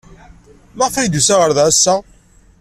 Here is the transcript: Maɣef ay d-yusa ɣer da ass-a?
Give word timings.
Maɣef 0.77 0.95
ay 0.95 1.07
d-yusa 1.07 1.35
ɣer 1.35 1.51
da 1.57 1.63
ass-a? 1.71 1.95